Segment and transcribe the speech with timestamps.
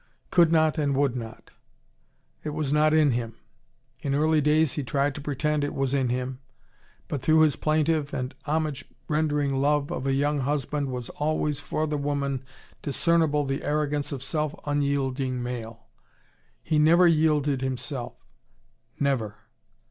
[0.31, 1.51] Could not and would not.
[2.43, 3.35] It was not in him.
[3.99, 6.39] In early days, he tried to pretend it was in him.
[7.07, 11.85] But through his plaintive and homage rendering love of a young husband was always, for
[11.85, 12.43] the woman,
[12.81, 15.85] discernible the arrogance of self unyielding male.
[16.63, 18.13] He never yielded himself:
[18.99, 19.35] never.